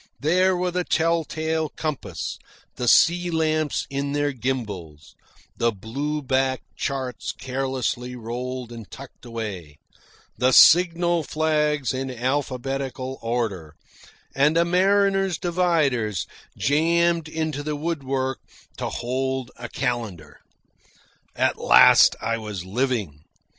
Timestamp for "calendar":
19.69-20.39